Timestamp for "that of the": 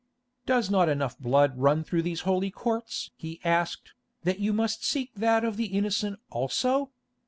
5.13-5.67